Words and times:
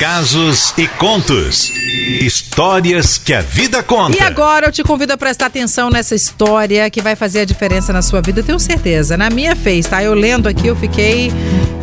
Casos 0.00 0.72
e 0.78 0.86
contos. 0.86 1.72
Histórias 2.20 3.18
que 3.18 3.34
a 3.34 3.40
vida 3.40 3.82
conta. 3.82 4.16
E 4.16 4.20
agora 4.20 4.68
eu 4.68 4.72
te 4.72 4.84
convido 4.84 5.12
a 5.12 5.16
prestar 5.16 5.46
atenção 5.46 5.90
nessa 5.90 6.14
história 6.14 6.88
que 6.88 7.02
vai 7.02 7.16
fazer 7.16 7.40
a 7.40 7.44
diferença 7.44 7.92
na 7.92 8.00
sua 8.00 8.22
vida, 8.22 8.40
tenho 8.40 8.60
certeza. 8.60 9.16
Na 9.16 9.28
minha 9.28 9.56
fez, 9.56 9.88
tá? 9.88 10.00
Eu 10.00 10.14
lendo 10.14 10.48
aqui, 10.48 10.68
eu 10.68 10.76
fiquei 10.76 11.32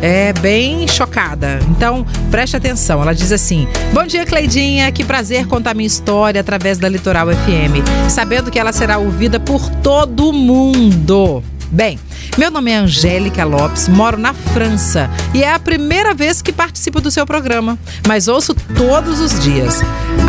é, 0.00 0.32
bem 0.32 0.88
chocada. 0.88 1.58
Então, 1.68 2.06
preste 2.30 2.56
atenção. 2.56 3.02
Ela 3.02 3.14
diz 3.14 3.32
assim: 3.32 3.68
Bom 3.92 4.06
dia, 4.06 4.24
Cleidinha. 4.24 4.90
Que 4.90 5.04
prazer 5.04 5.46
contar 5.46 5.74
minha 5.74 5.86
história 5.86 6.40
através 6.40 6.78
da 6.78 6.88
Litoral 6.88 7.26
FM, 7.26 8.08
sabendo 8.08 8.50
que 8.50 8.58
ela 8.58 8.72
será 8.72 8.96
ouvida 8.96 9.38
por 9.38 9.68
todo 9.82 10.32
mundo. 10.32 11.44
Bem, 11.70 11.98
meu 12.38 12.50
nome 12.50 12.70
é 12.70 12.76
Angélica 12.76 13.44
Lopes, 13.44 13.88
moro 13.88 14.18
na 14.18 14.34
França 14.34 15.08
e 15.32 15.42
é 15.42 15.50
a 15.50 15.58
primeira 15.58 16.12
vez 16.12 16.42
que 16.42 16.52
participo 16.52 17.00
do 17.00 17.10
seu 17.10 17.24
programa, 17.24 17.78
mas 18.06 18.28
ouço 18.28 18.54
todos 18.76 19.20
os 19.20 19.40
dias, 19.40 19.80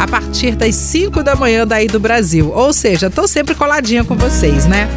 a 0.02 0.08
partir 0.08 0.55
das 0.55 0.73
5 0.76 1.22
da 1.22 1.35
manhã 1.35 1.68
daí 1.68 1.88
do 1.88 1.99
Brasil. 1.99 2.49
Ou 2.54 2.72
seja, 2.72 3.09
tô 3.09 3.27
sempre 3.27 3.55
coladinha 3.55 4.05
com 4.05 4.16
vocês, 4.16 4.66
né? 4.66 4.88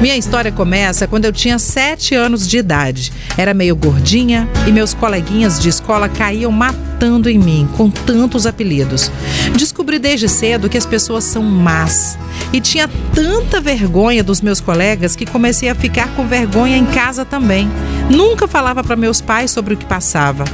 Minha 0.00 0.16
história 0.16 0.52
começa 0.52 1.08
quando 1.08 1.24
eu 1.24 1.32
tinha 1.32 1.58
7 1.58 2.14
anos 2.14 2.46
de 2.46 2.58
idade. 2.58 3.12
Era 3.36 3.52
meio 3.52 3.74
gordinha 3.74 4.48
e 4.66 4.70
meus 4.70 4.94
coleguinhas 4.94 5.58
de 5.58 5.68
escola 5.68 6.08
caíam 6.08 6.52
matando 6.52 7.28
em 7.28 7.38
mim 7.38 7.68
com 7.76 7.90
tantos 7.90 8.46
apelidos. 8.46 9.10
Descobri 9.56 9.79
desde 9.98 10.28
cedo 10.28 10.68
que 10.68 10.78
as 10.78 10.86
pessoas 10.86 11.24
são 11.24 11.42
más 11.42 12.18
e 12.52 12.60
tinha 12.60 12.88
tanta 13.14 13.60
vergonha 13.60 14.22
dos 14.22 14.40
meus 14.40 14.60
colegas 14.60 15.14
que 15.14 15.26
comecei 15.26 15.68
a 15.68 15.74
ficar 15.74 16.08
com 16.14 16.26
vergonha 16.26 16.76
em 16.76 16.86
casa 16.86 17.24
também. 17.24 17.70
Nunca 18.10 18.48
falava 18.48 18.82
para 18.82 18.96
meus 18.96 19.20
pais 19.20 19.50
sobre 19.50 19.74
o 19.74 19.76
que 19.76 19.84
passava. 19.84 20.44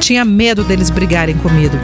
Tinha 0.00 0.24
medo 0.24 0.64
deles 0.64 0.90
brigarem 0.90 1.36
comigo. 1.36 1.76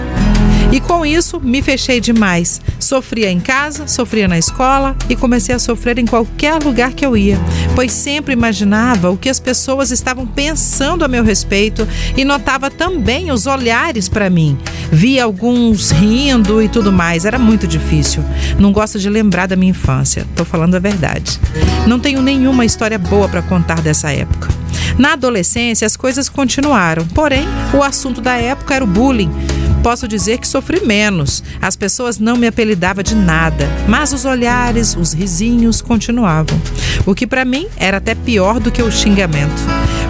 E 0.75 0.81
com 0.81 1.07
isso, 1.07 1.41
me 1.41 1.63
fechei 1.63 2.01
demais. 2.01 2.61
Sofria 2.81 3.31
em 3.31 3.39
casa, 3.39 3.87
sofria 3.87 4.27
na 4.27 4.37
escola 4.37 4.97
e 5.09 5.15
comecei 5.15 5.55
a 5.55 5.59
sofrer 5.61 6.01
em 6.01 6.05
qualquer 6.05 6.61
lugar 6.61 6.93
que 6.95 7.07
eu 7.07 7.17
ia, 7.17 7.39
pois 7.77 7.93
sempre 7.93 8.33
imaginava 8.33 9.09
o 9.09 9.17
que 9.17 9.29
as 9.29 9.39
pessoas 9.39 9.93
estavam 9.93 10.27
pensando 10.27 11.05
a 11.05 11.09
meu 11.09 11.23
respeito 11.23 11.87
e 12.17 12.25
notava 12.25 12.73
também 12.73 13.31
os 13.31 13.47
olhares 13.47 14.09
para 14.09 14.29
mim. 14.29 14.59
Via 14.91 15.23
alguns 15.23 15.93
rindo 15.93 16.61
e 16.61 16.69
tudo 16.69 16.93
mais, 16.93 17.25
era 17.25 17.39
muito 17.39 17.69
difícil. 17.69 18.25
Não 18.59 18.73
gosto 18.73 18.99
de 18.99 19.09
lembrar 19.09 19.47
da 19.47 19.55
minha 19.55 19.71
infância, 19.71 20.27
tô 20.35 20.45
falando 20.45 20.75
a 20.75 20.81
verdade. 20.81 21.39
Não 21.87 22.01
tenho 22.01 22.21
nenhuma 22.21 22.65
história 22.65 22.99
boa 22.99 23.29
para 23.29 23.43
contar 23.43 23.81
dessa 23.81 24.11
época. 24.11 24.49
Na 24.99 25.13
adolescência, 25.13 25.87
as 25.87 25.97
coisas 25.97 26.29
continuaram, 26.29 27.07
porém, 27.15 27.47
o 27.73 27.81
assunto 27.81 28.21
da 28.21 28.35
época 28.35 28.75
era 28.75 28.83
o 28.85 28.89
bullying 28.89 29.31
posso 29.85 30.09
dizer 30.09 30.39
que 30.39 30.49
sofri 30.49 30.81
menos. 30.81 31.45
As 31.61 31.77
pessoas 31.77 32.19
não 32.19 32.39
me 32.39 32.47
apelidavam 32.47 33.05
de 33.05 33.15
nada, 33.15 33.69
mas 33.87 34.15
os 34.15 34.25
olhares, 34.25 34.97
os 34.97 35.13
risinhos 35.13 35.83
continuavam. 35.83 36.59
O 37.05 37.15
que 37.15 37.27
para 37.27 37.45
mim 37.45 37.69
era 37.77 37.99
até 37.99 38.15
pior 38.15 38.59
do 38.59 38.73
que 38.73 38.83
o 38.83 38.91
xingamento. 38.91 39.53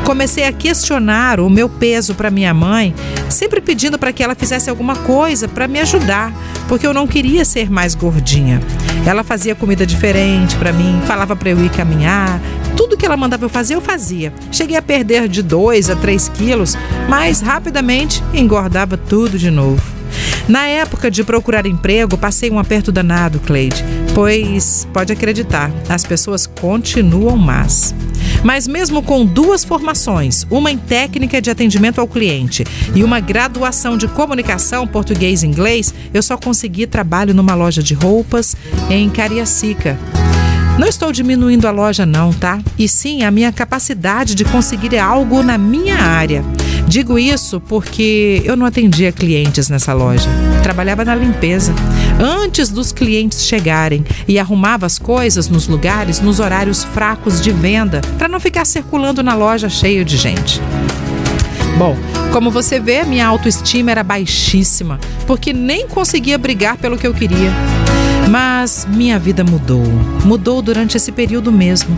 Comecei 0.04 0.44
a 0.44 0.52
questionar 0.52 1.40
o 1.40 1.50
meu 1.50 1.68
peso 1.68 2.14
para 2.14 2.30
minha 2.30 2.54
mãe, 2.54 2.94
sempre 3.28 3.60
pedindo 3.60 3.98
para 3.98 4.12
que 4.12 4.22
ela 4.22 4.36
fizesse 4.36 4.70
alguma 4.70 4.94
coisa 4.94 5.48
para 5.48 5.66
me 5.66 5.80
ajudar, 5.80 6.32
porque 6.68 6.86
eu 6.86 6.94
não 6.94 7.06
queria 7.06 7.44
ser 7.44 7.68
mais 7.68 7.96
gordinha. 7.96 8.60
Ela 9.04 9.24
fazia 9.24 9.56
comida 9.56 9.84
diferente 9.84 10.54
para 10.56 10.72
mim, 10.72 11.02
falava 11.06 11.34
para 11.34 11.50
eu 11.50 11.64
ir 11.64 11.70
caminhar, 11.70 12.40
tudo 12.76 12.96
que 12.96 13.06
ela 13.06 13.16
mandava 13.16 13.44
eu 13.44 13.48
fazer, 13.48 13.74
eu 13.74 13.80
fazia. 13.80 14.32
Cheguei 14.52 14.76
a 14.76 14.82
perder 14.82 15.28
de 15.28 15.42
2 15.42 15.90
a 15.90 15.96
3 15.96 16.28
quilos, 16.28 16.76
mas 17.08 17.40
rapidamente 17.40 18.22
engordava 18.34 18.96
tudo 18.96 19.38
de 19.38 19.50
novo. 19.50 19.63
Na 20.48 20.66
época 20.66 21.10
de 21.10 21.24
procurar 21.24 21.64
emprego, 21.64 22.18
passei 22.18 22.50
um 22.50 22.58
aperto 22.58 22.92
danado, 22.92 23.40
Cleide, 23.40 23.82
pois, 24.14 24.86
pode 24.92 25.12
acreditar, 25.12 25.70
as 25.88 26.04
pessoas 26.04 26.46
continuam 26.46 27.36
más. 27.36 27.94
Mas 28.42 28.68
mesmo 28.68 29.02
com 29.02 29.24
duas 29.24 29.64
formações, 29.64 30.46
uma 30.50 30.70
em 30.70 30.76
técnica 30.76 31.40
de 31.40 31.50
atendimento 31.50 31.98
ao 31.98 32.06
cliente 32.06 32.62
e 32.94 33.02
uma 33.02 33.20
graduação 33.20 33.96
de 33.96 34.06
comunicação 34.06 34.86
português 34.86 35.42
e 35.42 35.46
inglês, 35.46 35.94
eu 36.12 36.22
só 36.22 36.36
consegui 36.36 36.86
trabalho 36.86 37.32
numa 37.32 37.54
loja 37.54 37.82
de 37.82 37.94
roupas 37.94 38.54
em 38.90 39.08
Cariacica, 39.08 39.98
não 40.78 40.88
estou 40.88 41.12
diminuindo 41.12 41.68
a 41.68 41.70
loja, 41.70 42.04
não, 42.04 42.32
tá? 42.32 42.60
E 42.76 42.88
sim 42.88 43.22
a 43.22 43.30
minha 43.30 43.52
capacidade 43.52 44.34
de 44.34 44.44
conseguir 44.44 44.98
algo 44.98 45.40
na 45.40 45.56
minha 45.56 45.96
área. 45.96 46.44
Digo 46.86 47.18
isso 47.18 47.60
porque 47.60 48.42
eu 48.44 48.56
não 48.56 48.66
atendia 48.66 49.10
clientes 49.10 49.68
nessa 49.68 49.92
loja. 49.92 50.28
Trabalhava 50.62 51.04
na 51.04 51.14
limpeza. 51.14 51.74
Antes 52.20 52.68
dos 52.70 52.92
clientes 52.92 53.44
chegarem 53.46 54.04
e 54.28 54.38
arrumava 54.38 54.86
as 54.86 54.98
coisas 54.98 55.48
nos 55.48 55.66
lugares 55.66 56.20
nos 56.20 56.40
horários 56.40 56.84
fracos 56.84 57.40
de 57.40 57.50
venda, 57.50 58.00
para 58.18 58.28
não 58.28 58.38
ficar 58.38 58.64
circulando 58.64 59.22
na 59.22 59.34
loja 59.34 59.68
cheio 59.68 60.04
de 60.04 60.16
gente. 60.16 60.60
Bom, 61.76 61.96
como 62.34 62.50
você 62.50 62.80
vê, 62.80 63.04
minha 63.04 63.28
autoestima 63.28 63.92
era 63.92 64.02
baixíssima, 64.02 64.98
porque 65.24 65.52
nem 65.52 65.86
conseguia 65.86 66.36
brigar 66.36 66.76
pelo 66.76 66.98
que 66.98 67.06
eu 67.06 67.14
queria. 67.14 67.52
Mas 68.28 68.86
minha 68.90 69.18
vida 69.20 69.44
mudou. 69.44 69.84
Mudou 70.24 70.60
durante 70.60 70.96
esse 70.96 71.12
período 71.12 71.52
mesmo. 71.52 71.96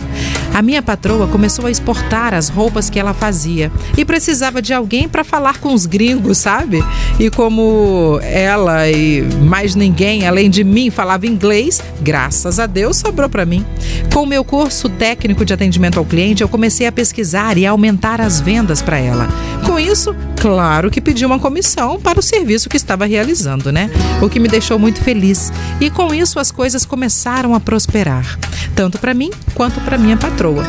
A 0.53 0.61
minha 0.61 0.83
patroa 0.83 1.27
começou 1.27 1.67
a 1.67 1.71
exportar 1.71 2.35
as 2.35 2.49
roupas 2.49 2.91
que 2.91 2.99
ela 2.99 3.15
fazia 3.15 3.71
e 3.97 4.05
precisava 4.05 4.61
de 4.61 4.75
alguém 4.75 5.09
para 5.09 5.25
falar 5.25 5.59
com 5.59 5.73
os 5.73 5.87
gringos, 5.87 6.39
sabe? 6.39 6.85
E 7.19 7.31
como 7.31 8.19
ela 8.23 8.89
e 8.91 9.23
mais 9.45 9.75
ninguém 9.75 10.27
além 10.27 10.51
de 10.51 10.65
mim 10.65 10.91
falava 10.91 11.27
inglês, 11.27 11.81
graças 12.01 12.59
a 12.59 12.67
Deus 12.67 12.97
sobrou 12.97 13.29
para 13.29 13.47
mim. 13.47 13.65
Com 14.13 14.23
o 14.23 14.27
meu 14.27 14.45
curso 14.45 14.89
técnico 14.89 15.45
de 15.45 15.55
atendimento 15.55 15.99
ao 15.99 16.05
cliente, 16.05 16.43
eu 16.43 16.49
comecei 16.49 16.87
a 16.87 16.93
pesquisar 16.93 17.57
e 17.57 17.67
a 17.67 17.71
aumentar 17.71 18.21
as 18.21 18.41
vendas 18.41 18.83
para 18.83 18.99
ela. 18.99 19.29
Com 19.65 19.79
isso, 19.79 20.15
claro 20.37 20.91
que 20.91 21.01
pedi 21.01 21.25
uma 21.25 21.39
comissão 21.39 22.01
para 22.01 22.19
o 22.19 22.23
serviço 22.23 22.69
que 22.69 22.77
estava 22.77 23.07
realizando, 23.07 23.73
né? 23.73 23.91
O 24.23 24.29
que 24.29 24.39
me 24.39 24.49
deixou 24.49 24.79
muito 24.79 25.01
feliz. 25.01 25.53
E 25.81 25.91
com 25.91 26.15
isso 26.15 26.39
as 26.39 26.51
coisas 26.51 26.85
começaram 26.85 27.55
a 27.55 27.61
prosperar, 27.61 28.39
tanto 28.75 28.99
para 28.99 29.15
mim 29.15 29.31
quanto 29.55 29.81
para 29.81 29.99
minha 29.99 30.17
patroa. 30.17 30.65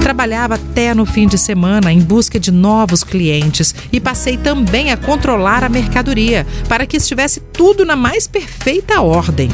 Trabalhava 0.00 0.54
até 0.54 0.94
no 0.94 1.06
fim 1.06 1.26
de 1.26 1.38
semana 1.38 1.92
em 1.92 2.00
busca 2.00 2.40
de 2.40 2.50
novos 2.50 3.04
clientes 3.04 3.74
e 3.92 4.00
passei 4.00 4.36
também 4.36 4.90
a 4.90 4.96
controlar 4.96 5.62
a 5.62 5.68
mercadoria 5.68 6.46
para 6.68 6.86
que 6.86 6.96
estivesse 6.96 7.40
tudo 7.40 7.84
na 7.84 7.94
mais 7.94 8.26
perfeita 8.26 9.00
ordem. 9.00 9.48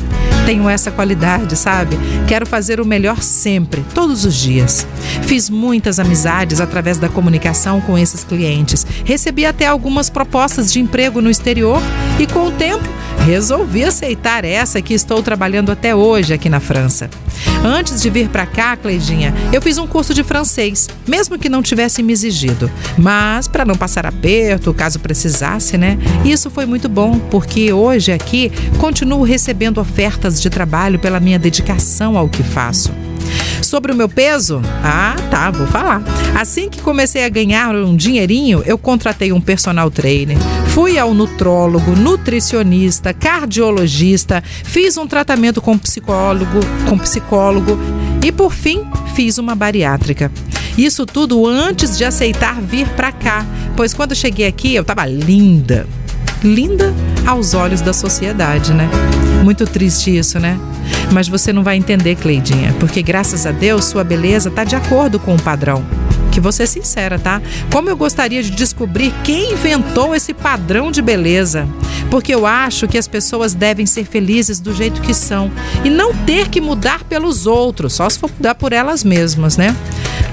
Tenho 0.47 0.69
essa 0.69 0.93
qualidade, 0.93 1.57
sabe? 1.57 1.99
Quero 2.29 2.47
fazer 2.47 2.81
o 2.81 2.87
melhor 2.87 3.21
sempre, 3.21 3.85
todos 3.93 4.25
os 4.25 4.35
dias. 4.35 4.87
Fiz 5.23 5.51
muitas 5.51 5.99
amizades 5.99 6.61
através 6.61 6.99
da 6.99 7.09
comunicação 7.09 7.81
com 7.81 7.99
esses 7.99 8.23
clientes. 8.23 8.87
Recebi 9.05 9.45
até 9.45 9.67
algumas 9.67 10.09
propostas 10.09 10.73
de 10.73 10.79
emprego 10.79 11.21
no 11.21 11.29
exterior 11.29 11.83
e, 12.19 12.27
com 12.29 12.47
o 12.47 12.53
tempo, 12.53 12.89
resolvi 13.27 13.83
aceitar 13.83 14.45
essa 14.45 14.81
que 14.81 14.95
estou 14.95 15.21
trabalhando 15.21 15.73
até 15.73 15.95
hoje 15.95 16.33
aqui 16.33 16.49
na 16.49 16.61
França. 16.61 17.11
Antes 17.65 18.01
de 18.01 18.11
vir 18.11 18.29
para 18.29 18.47
cá, 18.47 18.77
Cleidinha, 18.77 19.35
eu 19.53 19.61
fiz 19.61 19.79
um 19.79 19.87
curso 19.87 20.15
de 20.15 20.23
francês, 20.23 20.89
mesmo 21.07 21.39
que 21.39 21.49
não 21.49 21.63
tivesse 21.63 22.03
me 22.03 22.13
exigido. 22.13 22.71
Mas 22.97 23.49
para 23.49 23.65
não 23.65 23.75
passar 23.75 24.07
aperto, 24.07 24.73
caso 24.73 25.01
precisasse, 25.01 25.77
né? 25.77 25.99
Isso 26.25 26.51
foi 26.51 26.67
muito 26.67 26.89
bom, 26.89 27.19
porque 27.31 27.73
hoje 27.73 28.13
aqui 28.13 28.53
continuo 28.79 29.23
recebendo 29.23 29.79
ofertas 29.79 30.41
de 30.41 30.49
trabalho 30.49 30.99
pela 30.99 31.21
minha 31.21 31.39
dedicação 31.39 32.17
ao 32.17 32.29
que 32.29 32.43
faço. 32.43 32.93
Sobre 33.63 33.93
o 33.93 33.97
meu 33.97 34.09
peso? 34.09 34.61
Ah, 34.83 35.17
tá, 35.31 35.51
vou 35.51 35.67
falar. 35.67 36.03
Assim 36.35 36.69
que 36.69 36.81
comecei 36.81 37.25
a 37.25 37.29
ganhar 37.29 37.75
um 37.75 37.97
dinheirinho, 37.97 38.63
eu 38.65 38.79
contratei 38.79 39.33
um 39.33 39.41
personal 39.41 39.91
trainer. 39.91 40.37
Fui 40.69 40.99
ao 40.99 41.15
nutrólogo, 41.15 41.93
nutricionista, 41.93 43.13
cardiologista, 43.13 44.43
fiz 44.65 44.97
um 44.97 45.07
tratamento 45.07 45.61
com 45.61 45.79
psicólogo, 45.79 46.61
com 46.89 46.99
psicólogo 46.99 47.79
e 48.25 48.31
por 48.31 48.53
fim 48.53 48.85
fiz 49.15 49.39
uma 49.39 49.55
bariátrica. 49.55 50.31
Isso 50.77 51.07
tudo 51.07 51.47
antes 51.47 51.97
de 51.97 52.05
aceitar 52.05 52.61
vir 52.61 52.87
para 52.91 53.11
cá, 53.11 53.47
pois 53.77 53.95
quando 53.95 54.15
cheguei 54.15 54.47
aqui 54.47 54.75
eu 54.75 54.85
tava 54.85 55.07
linda. 55.07 55.87
Linda 56.47 56.95
aos 57.27 57.55
olhos 57.55 57.81
da 57.81 57.93
sociedade, 57.93 58.73
né? 58.73 58.89
Muito 59.43 59.67
triste 59.67 60.17
isso, 60.17 60.39
né? 60.39 60.59
Mas 61.13 61.27
você 61.27 61.53
não 61.53 61.65
vai 61.65 61.77
entender, 61.77 62.15
Cleidinha, 62.15 62.73
porque 62.79 63.03
graças 63.03 63.47
a 63.47 63.51
Deus 63.51 63.87
sua 63.87 64.05
beleza 64.05 64.49
tá 64.51 64.63
de 64.63 64.77
acordo 64.77 65.19
com 65.19 65.35
o 65.35 65.43
padrão 65.43 65.85
que 66.31 66.41
vou 66.41 66.53
ser 66.53 66.67
sincera, 66.67 67.19
tá? 67.19 67.41
Como 67.73 67.89
eu 67.89 67.97
gostaria 67.97 68.43
de 68.43 68.51
descobrir 68.51 69.11
quem 69.25 69.55
inventou 69.55 70.15
esse 70.15 70.35
padrão 70.35 70.91
de 70.91 71.01
beleza. 71.01 71.67
Porque 72.11 72.35
eu 72.35 72.45
acho 72.45 72.87
que 72.87 72.99
as 72.99 73.09
pessoas 73.09 73.55
devem 73.55 73.87
ser 73.87 74.05
felizes 74.05 74.61
do 74.61 74.75
jeito 74.75 75.01
que 75.01 75.15
são 75.15 75.51
e 75.83 75.89
não 75.89 76.15
ter 76.15 76.51
que 76.51 76.61
mudar 76.61 77.05
pelos 77.05 77.47
outros, 77.47 77.95
só 77.95 78.11
se 78.11 78.19
for 78.19 78.31
mudar 78.31 78.55
por 78.55 78.75
elas 78.75 79.03
mesmas, 79.03 79.57
né? 79.57 79.75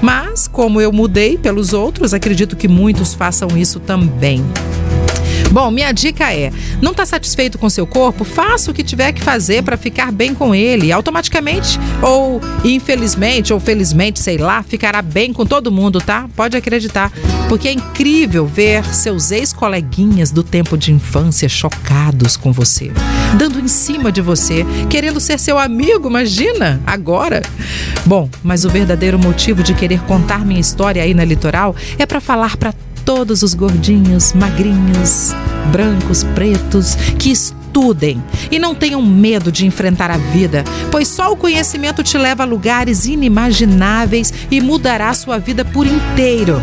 Mas, 0.02 0.46
como 0.46 0.78
eu 0.78 0.92
mudei 0.92 1.38
pelos 1.38 1.72
outros, 1.72 2.12
acredito 2.12 2.54
que 2.54 2.68
muitos 2.68 3.14
façam 3.14 3.48
isso 3.56 3.80
também. 3.80 4.44
Bom, 5.54 5.70
minha 5.70 5.92
dica 5.92 6.34
é: 6.34 6.50
não 6.82 6.90
está 6.90 7.06
satisfeito 7.06 7.58
com 7.58 7.70
seu 7.70 7.86
corpo? 7.86 8.24
Faça 8.24 8.72
o 8.72 8.74
que 8.74 8.82
tiver 8.82 9.12
que 9.12 9.22
fazer 9.22 9.62
para 9.62 9.76
ficar 9.76 10.10
bem 10.10 10.34
com 10.34 10.52
ele. 10.52 10.90
Automaticamente, 10.90 11.78
ou 12.02 12.40
infelizmente, 12.64 13.52
ou 13.52 13.60
felizmente, 13.60 14.18
sei 14.18 14.36
lá, 14.36 14.64
ficará 14.64 15.00
bem 15.00 15.32
com 15.32 15.46
todo 15.46 15.70
mundo, 15.70 16.00
tá? 16.00 16.28
Pode 16.34 16.56
acreditar. 16.56 17.12
Porque 17.48 17.68
é 17.68 17.72
incrível 17.72 18.48
ver 18.48 18.84
seus 18.86 19.30
ex-coleguinhas 19.30 20.32
do 20.32 20.42
tempo 20.42 20.76
de 20.76 20.92
infância 20.92 21.48
chocados 21.48 22.36
com 22.36 22.50
você, 22.52 22.90
dando 23.38 23.60
em 23.60 23.68
cima 23.68 24.10
de 24.10 24.20
você, 24.20 24.66
querendo 24.90 25.20
ser 25.20 25.38
seu 25.38 25.56
amigo, 25.56 26.08
imagina? 26.08 26.80
Agora. 26.84 27.42
Bom, 28.04 28.28
mas 28.42 28.64
o 28.64 28.68
verdadeiro 28.68 29.20
motivo 29.20 29.62
de 29.62 29.72
querer 29.72 30.00
contar 30.00 30.44
minha 30.44 30.60
história 30.60 31.00
aí 31.00 31.14
na 31.14 31.24
litoral 31.24 31.76
é 31.96 32.04
para 32.04 32.20
falar 32.20 32.56
para 32.56 32.74
todos 33.04 33.42
os 33.42 33.54
gordinhos, 33.54 34.32
magrinhos, 34.32 35.32
brancos, 35.70 36.24
pretos 36.34 36.94
que 37.18 37.30
estudem 37.30 38.22
e 38.50 38.58
não 38.58 38.74
tenham 38.74 39.02
medo 39.02 39.52
de 39.52 39.66
enfrentar 39.66 40.10
a 40.10 40.16
vida, 40.16 40.64
pois 40.90 41.08
só 41.08 41.32
o 41.32 41.36
conhecimento 41.36 42.02
te 42.02 42.16
leva 42.16 42.44
a 42.44 42.46
lugares 42.46 43.06
inimagináveis 43.06 44.32
e 44.50 44.60
mudará 44.60 45.12
sua 45.12 45.38
vida 45.38 45.64
por 45.64 45.86
inteiro. 45.86 46.60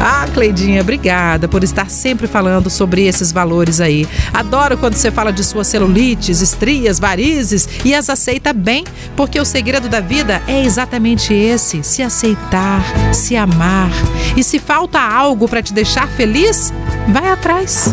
Ah, 0.00 0.26
Cleidinha, 0.32 0.82
obrigada 0.82 1.48
por 1.48 1.64
estar 1.64 1.90
sempre 1.90 2.26
falando 2.26 2.68
sobre 2.68 3.06
esses 3.06 3.32
valores 3.32 3.80
aí. 3.80 4.06
Adoro 4.32 4.76
quando 4.76 4.94
você 4.94 5.10
fala 5.10 5.32
de 5.32 5.42
suas 5.42 5.66
celulites, 5.66 6.40
estrias, 6.40 6.98
varizes 6.98 7.68
e 7.84 7.94
as 7.94 8.10
aceita 8.10 8.52
bem, 8.52 8.84
porque 9.16 9.40
o 9.40 9.44
segredo 9.44 9.88
da 9.88 10.00
vida 10.00 10.42
é 10.46 10.64
exatamente 10.64 11.32
esse: 11.32 11.82
se 11.82 12.02
aceitar, 12.02 12.82
se 13.12 13.36
amar. 13.36 13.90
E 14.36 14.44
se 14.44 14.58
falta 14.58 15.00
algo 15.00 15.48
para 15.48 15.62
te 15.62 15.72
deixar 15.72 16.08
feliz, 16.08 16.72
vai 17.08 17.28
atrás. 17.28 17.92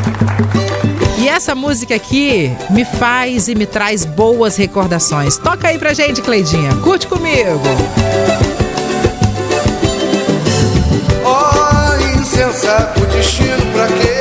E 1.18 1.28
essa 1.30 1.56
música 1.56 1.96
aqui 1.96 2.52
me 2.70 2.84
faz 2.84 3.48
e 3.48 3.56
me 3.56 3.66
traz 3.66 4.04
boas 4.04 4.58
recordações. 4.58 5.38
Toca 5.38 5.70
aí 5.70 5.80
pra 5.80 5.94
gente, 5.94 6.22
Cleidinha. 6.22 6.76
Curte 6.78 7.08
comigo. 7.08 7.62
Insensato 12.34 13.00
destino 13.08 13.64
pra 13.74 13.86
quê? 13.88 14.18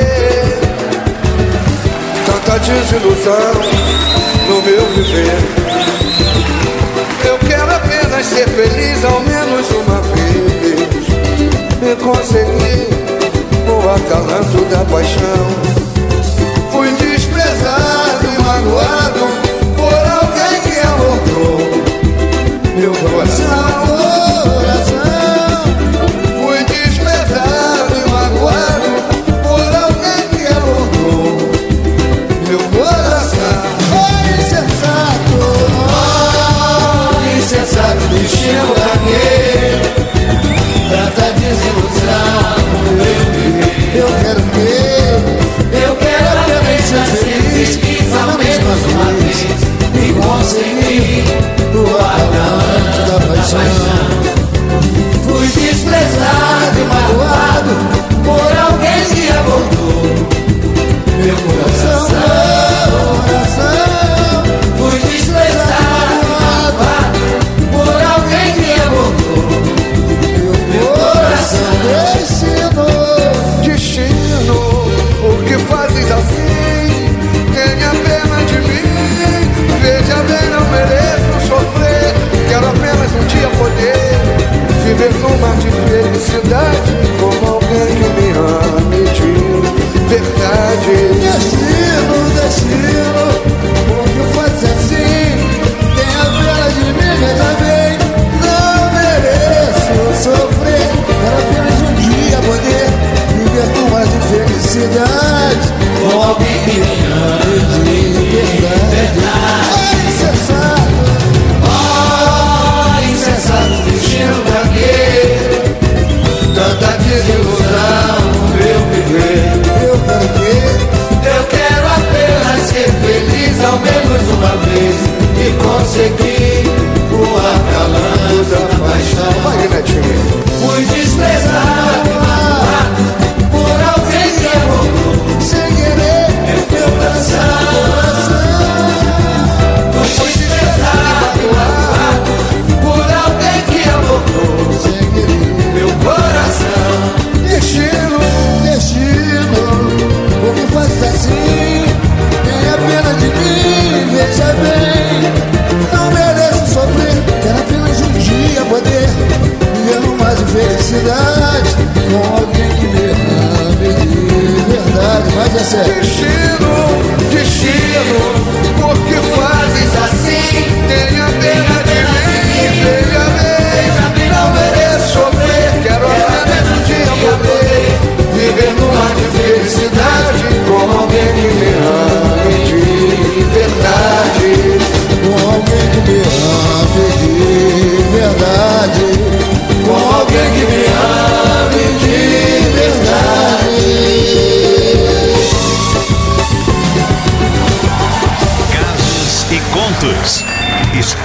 Tanta 2.27 2.59
desilusão 2.59 3.53
no 4.47 4.61
meu 4.61 4.85
viver. 4.89 5.39
Eu 7.25 7.39
quero 7.39 7.75
apenas 7.75 8.25
ser 8.27 8.47
feliz 8.49 9.03
ao 9.03 9.19
menos 9.21 9.67
uma 9.71 9.99
vez. 10.01 10.53
E 11.81 11.95
conseguir 12.03 12.87
o 13.67 13.89
acalanto 13.89 14.65
da 14.65 14.85
paixão. 14.85 15.47
Fui 16.71 16.91
desprezado 16.91 18.27
e 18.27 18.41
magoado 18.43 19.02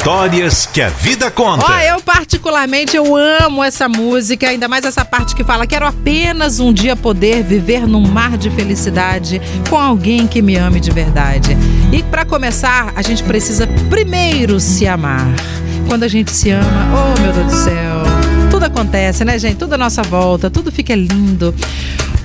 Histórias 0.08 0.64
que 0.64 0.80
a 0.80 0.88
vida 0.88 1.30
conta. 1.30 1.66
Ó, 1.66 1.70
oh, 1.70 1.80
eu 1.80 2.00
particularmente 2.00 2.96
eu 2.96 3.14
amo 3.14 3.62
essa 3.62 3.90
música, 3.90 4.48
ainda 4.48 4.66
mais 4.66 4.86
essa 4.86 5.04
parte 5.04 5.36
que 5.36 5.44
fala 5.44 5.66
quero 5.66 5.84
apenas 5.84 6.60
um 6.60 6.72
dia 6.72 6.96
poder 6.96 7.44
viver 7.44 7.86
num 7.86 8.08
mar 8.08 8.38
de 8.38 8.48
felicidade 8.48 9.38
com 9.68 9.76
alguém 9.76 10.26
que 10.26 10.40
me 10.40 10.56
ame 10.56 10.80
de 10.80 10.90
verdade. 10.90 11.54
E 11.92 12.02
para 12.04 12.24
começar, 12.24 12.90
a 12.96 13.02
gente 13.02 13.22
precisa 13.22 13.66
primeiro 13.90 14.58
se 14.58 14.86
amar. 14.86 15.28
Quando 15.86 16.04
a 16.04 16.08
gente 16.08 16.30
se 16.30 16.52
ama, 16.52 16.88
oh 16.90 17.20
meu 17.20 17.30
Deus 17.30 17.52
do 17.52 17.64
céu, 17.64 18.02
tudo 18.50 18.64
acontece, 18.64 19.26
né, 19.26 19.38
gente? 19.38 19.56
Tudo 19.56 19.74
à 19.74 19.78
nossa 19.78 20.02
volta, 20.02 20.48
tudo 20.48 20.72
fica 20.72 20.94
lindo. 20.94 21.54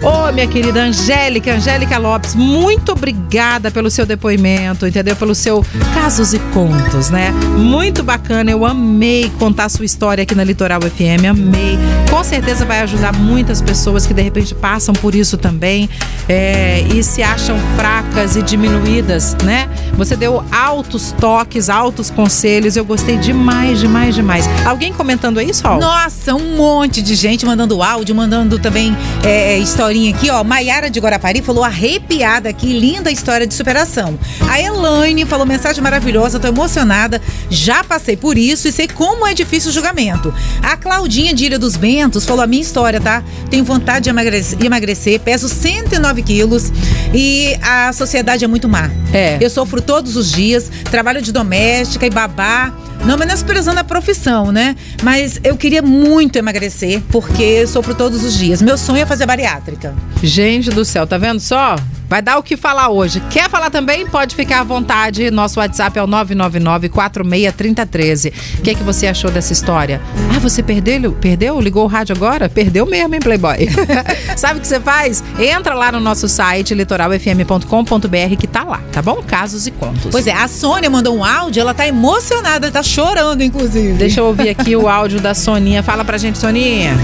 Ô, 0.03 0.27
oh, 0.27 0.33
minha 0.33 0.45
querida 0.45 0.81
Angélica, 0.81 1.53
Angélica 1.53 1.98
Lopes, 1.98 2.36
muito 2.36 2.91
obrigada 2.91 3.72
pelo 3.72 3.89
seu 3.89 4.05
depoimento, 4.05 4.86
entendeu? 4.86 5.15
Pelo 5.15 5.33
seu 5.33 5.65
casos 5.93 6.33
e 6.33 6.39
contos, 6.53 7.10
né? 7.10 7.31
Muito 7.57 8.03
bacana, 8.03 8.51
eu 8.51 8.65
amei 8.65 9.31
contar 9.39 9.63
a 9.63 9.69
sua 9.69 9.86
história 9.86 10.24
aqui 10.24 10.36
na 10.36 10.43
Litoral 10.43 10.81
FM, 10.81 11.25
amei. 11.29 11.79
Com 12.10 12.22
certeza 12.22 12.65
vai 12.65 12.81
ajudar 12.81 13.15
muitas 13.15 13.62
pessoas 13.62 14.05
que 14.05 14.13
de 14.13 14.22
repente 14.22 14.53
passam 14.53 14.93
por 14.93 15.15
isso 15.15 15.38
também 15.38 15.89
é, 16.27 16.81
e 16.93 17.01
se 17.01 17.24
acham 17.24 17.57
fracas 17.77 18.36
e 18.36 18.41
diminuídas, 18.41 19.38
né? 19.41 19.69
Você 19.93 20.17
deu 20.17 20.43
altos 20.51 21.13
toques, 21.13 21.69
altos 21.69 22.10
conselhos, 22.10 22.75
eu 22.75 22.83
gostei 22.83 23.15
demais, 23.15 23.79
demais, 23.79 24.13
demais. 24.13 24.50
Alguém 24.65 24.91
comentando 24.91 25.38
aí, 25.38 25.53
Sol? 25.53 25.79
Nossa, 25.79 26.36
um 26.36 26.57
monte 26.57 27.01
de 27.01 27.15
gente 27.15 27.45
mandando 27.45 27.81
áudio, 27.81 28.13
mandando 28.13 28.60
também 28.60 28.98
é, 29.24 29.57
história 29.57 29.92
historinha 29.93 30.15
aqui, 30.15 30.29
ó. 30.29 30.43
Maiara 30.43 30.89
de 30.89 31.00
Guarapari 31.00 31.41
falou 31.41 31.63
arrepiada 31.63 32.50
aqui, 32.50 32.73
linda 32.73 33.12
história 33.12 33.45
de 33.45 33.53
superação. 33.53 34.17
A 34.50 34.59
Elaine 34.59 35.25
falou 35.25 35.45
mensagem 35.45 35.83
maravilhosa, 35.83 36.39
tô 36.39 36.47
emocionada. 36.47 37.21
Já 37.50 37.83
passei 37.83 38.17
por 38.17 38.38
isso 38.38 38.67
e 38.67 38.71
sei 38.71 38.88
como 38.88 39.27
é 39.27 39.33
difícil 39.33 39.69
o 39.69 39.73
julgamento. 39.73 40.33
A 40.62 40.75
Claudinha 40.75 41.33
de 41.33 41.45
Ilha 41.45 41.59
dos 41.59 41.77
Bentos 41.77 42.25
falou 42.25 42.43
a 42.43 42.47
minha 42.47 42.62
história, 42.62 43.00
tá? 43.00 43.23
Tenho 43.50 43.63
vontade 43.63 44.05
de 44.05 44.09
emagrecer, 44.09 44.57
emagrecer 44.63 45.19
peso 45.19 45.47
109 45.47 46.23
quilos 46.23 46.71
e 47.13 47.55
a 47.62 47.93
sociedade 47.93 48.43
é 48.43 48.47
muito 48.47 48.67
má. 48.67 48.89
É. 49.13 49.38
Eu 49.39 49.50
sofro 49.50 49.81
todos 49.81 50.15
os 50.15 50.31
dias, 50.31 50.71
trabalho 50.89 51.21
de 51.21 51.31
doméstica 51.31 52.05
e 52.05 52.09
babá. 52.09 52.73
Não 53.05 53.17
menosprezando 53.17 53.81
a 53.81 53.83
profissão, 53.83 54.51
né? 54.51 54.75
Mas 55.03 55.39
eu 55.43 55.57
queria 55.57 55.81
muito 55.81 56.38
emagrecer, 56.38 57.01
porque 57.12 57.67
sofro 57.67 57.93
todos 57.93 58.24
os 58.24 58.33
dias. 58.38 58.62
Meu 58.62 58.77
sonho 58.77 59.01
é 59.01 59.05
fazer 59.05 59.25
bariátrica. 59.25 59.93
Gente 60.22 60.69
do 60.69 60.86
céu, 60.86 61.05
tá 61.05 61.17
vendo 61.17 61.41
só? 61.41 61.75
Vai 62.13 62.22
dar 62.22 62.38
o 62.38 62.43
que 62.43 62.55
falar 62.55 62.89
hoje. 62.89 63.20
Quer 63.32 63.50
falar 63.50 63.72
também? 63.72 64.05
Pode 64.05 64.36
ficar 64.36 64.60
à 64.60 64.63
vontade. 64.63 65.32
Nosso 65.32 65.60
WhatsApp 65.60 65.98
é 65.98 66.03
o 66.03 66.08
999-463013. 66.08 68.32
O 68.60 68.62
que 68.62 68.70
é 68.70 68.75
que 68.75 68.84
você 68.84 69.08
achou 69.08 69.32
dessa 69.32 69.51
história? 69.51 70.00
Ah, 70.32 70.38
você 70.38 70.62
perdeu? 70.62 71.13
Perdeu? 71.13 71.60
Ligou 71.60 71.86
o 71.86 71.88
rádio 71.88 72.15
agora? 72.15 72.48
Perdeu 72.48 72.86
mesmo, 72.86 73.15
hein, 73.15 73.20
Playboy? 73.20 73.67
Sabe 74.38 74.60
o 74.60 74.62
que 74.62 74.67
você 74.67 74.79
faz? 74.79 75.24
Entra 75.39 75.74
lá 75.74 75.91
no 75.91 76.00
nosso 76.00 76.29
site, 76.29 76.75
litoralfm.com.br, 76.75 78.36
que 78.39 78.46
tá 78.46 78.63
lá, 78.63 78.79
tá 78.91 79.01
bom? 79.01 79.24
Casos 79.25 79.65
e 79.65 79.72
contos. 79.72 80.12
Pois 80.12 80.27
é, 80.27 80.34
a 80.34 80.48
Sônia 80.48 80.91
mandou 80.91 81.17
um 81.17 81.25
áudio, 81.25 81.62
ela 81.62 81.74
tá 81.74 81.88
emocionada, 81.88 82.70
tá 82.70 82.84
chorando, 82.84 83.41
inclusive. 83.41 83.93
Deixa 83.93 84.22
eu 84.22 84.25
ouvir 84.25 84.50
aqui 84.50 84.75
o 84.75 84.88
áudio 84.88 85.20
da 85.20 85.34
Soninha. 85.34 85.82
Fala 85.82 86.05
pra 86.05 86.20
gente, 86.20 86.38
Soninha. 86.38 86.96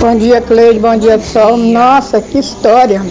Bom 0.00 0.16
dia, 0.16 0.40
Cleide. 0.40 0.78
Bom 0.78 0.96
dia, 0.96 1.18
pessoal. 1.18 1.54
Nossa, 1.54 2.22
que 2.22 2.38
história. 2.38 3.02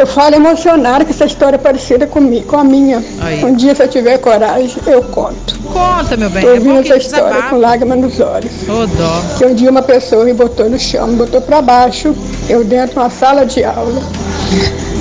Eu 0.00 0.06
falo 0.06 0.34
emocionado 0.34 1.04
que 1.04 1.10
essa 1.10 1.26
história 1.26 1.56
é 1.56 1.58
parecida 1.58 2.06
comigo, 2.06 2.46
com 2.46 2.56
a 2.56 2.64
minha. 2.64 3.04
Aí. 3.20 3.44
Um 3.44 3.54
dia, 3.54 3.74
se 3.74 3.82
eu 3.82 3.88
tiver 3.88 4.16
coragem, 4.16 4.74
eu 4.86 5.02
conto. 5.02 5.58
Conta, 5.70 6.16
meu 6.16 6.30
bem. 6.30 6.42
Eu 6.42 6.54
é 6.54 6.58
vi 6.58 6.70
essa 6.70 6.96
história 6.96 7.42
com 7.42 7.56
lágrimas 7.58 7.98
nos 7.98 8.18
olhos. 8.18 8.50
Ô, 8.66 8.86
dó. 8.86 9.22
Que 9.36 9.44
um 9.44 9.52
dia 9.52 9.70
uma 9.70 9.82
pessoa 9.82 10.24
me 10.24 10.32
botou 10.32 10.70
no 10.70 10.78
chão, 10.78 11.06
me 11.06 11.16
botou 11.16 11.42
para 11.42 11.60
baixo, 11.60 12.14
eu 12.48 12.64
dentro 12.64 12.94
de 12.94 12.98
uma 12.98 13.10
sala 13.10 13.44
de 13.44 13.62
aula. 13.62 14.02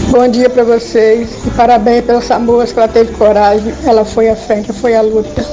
Bom 0.10 0.28
dia 0.28 0.50
para 0.50 0.66
vocês 0.66 1.30
e 1.48 1.50
parabéns 1.52 2.04
pela 2.04 2.20
essa 2.20 2.38
moça 2.38 2.74
que 2.74 2.80
ela 2.80 2.90
teve 2.90 3.14
coragem. 3.14 3.74
Ela 3.86 4.04
foi 4.04 4.30
à 4.30 4.36
frente, 4.36 4.74
foi 4.74 4.98
à 4.98 5.02
luta. 5.02 5.46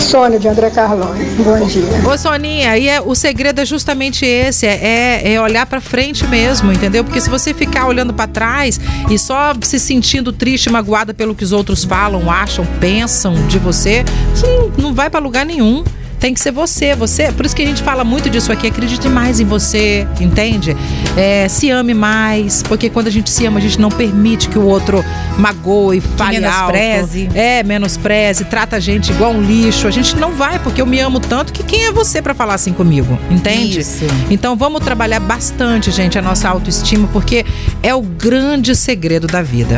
Sônia 0.00 0.38
de 0.38 0.48
André 0.48 0.70
Carlone. 0.70 1.24
Bom 1.42 1.66
dia. 1.66 1.84
Ô, 2.06 2.16
Soninha, 2.18 2.76
e 2.76 2.88
é, 2.88 3.00
o 3.00 3.14
segredo 3.14 3.60
é 3.60 3.64
justamente 3.64 4.24
esse: 4.24 4.66
é, 4.66 4.74
é, 4.82 5.32
é 5.34 5.40
olhar 5.40 5.66
para 5.66 5.80
frente 5.80 6.26
mesmo, 6.26 6.72
entendeu? 6.72 7.04
Porque 7.04 7.20
se 7.20 7.30
você 7.30 7.54
ficar 7.54 7.86
olhando 7.86 8.12
para 8.12 8.26
trás 8.26 8.80
e 9.10 9.18
só 9.18 9.54
se 9.62 9.78
sentindo 9.78 10.32
triste, 10.32 10.70
magoada 10.70 11.14
pelo 11.14 11.34
que 11.34 11.44
os 11.44 11.52
outros 11.52 11.84
falam, 11.84 12.30
acham, 12.30 12.66
pensam 12.80 13.34
de 13.46 13.58
você, 13.58 14.04
você 14.34 14.46
não, 14.46 14.72
não 14.76 14.94
vai 14.94 15.08
para 15.08 15.20
lugar 15.20 15.46
nenhum 15.46 15.84
tem 16.22 16.32
que 16.32 16.40
ser 16.40 16.52
você. 16.52 16.94
Você, 16.94 17.32
por 17.32 17.44
isso 17.44 17.54
que 17.54 17.62
a 17.62 17.66
gente 17.66 17.82
fala 17.82 18.04
muito 18.04 18.30
disso 18.30 18.52
aqui. 18.52 18.68
Acredite 18.68 19.08
mais 19.08 19.40
em 19.40 19.44
você, 19.44 20.06
entende? 20.20 20.76
É, 21.16 21.48
se 21.48 21.68
ame 21.68 21.94
mais, 21.94 22.62
porque 22.62 22.88
quando 22.88 23.08
a 23.08 23.10
gente 23.10 23.28
se 23.28 23.44
ama, 23.44 23.58
a 23.58 23.60
gente 23.60 23.80
não 23.80 23.88
permite 23.90 24.48
que 24.48 24.56
o 24.56 24.62
outro 24.64 25.04
magoe, 25.36 26.00
fale 26.00 26.38
menospreze. 26.38 27.26
alto. 27.26 27.36
É, 27.36 27.64
menospreze, 27.64 28.44
trata 28.44 28.76
a 28.76 28.80
gente 28.80 29.10
igual 29.10 29.32
um 29.32 29.42
lixo. 29.42 29.88
A 29.88 29.90
gente 29.90 30.14
não 30.16 30.30
vai, 30.30 30.60
porque 30.60 30.80
eu 30.80 30.86
me 30.86 31.00
amo 31.00 31.18
tanto 31.18 31.52
que 31.52 31.64
quem 31.64 31.86
é 31.86 31.92
você 31.92 32.22
para 32.22 32.34
falar 32.34 32.54
assim 32.54 32.72
comigo, 32.72 33.18
entende? 33.28 33.80
Isso. 33.80 34.04
Então 34.30 34.54
vamos 34.54 34.80
trabalhar 34.84 35.18
bastante, 35.18 35.90
gente, 35.90 36.16
a 36.16 36.22
nossa 36.22 36.48
autoestima, 36.48 37.08
porque 37.12 37.44
é 37.82 37.92
o 37.92 38.00
grande 38.00 38.76
segredo 38.76 39.26
da 39.26 39.42
vida. 39.42 39.70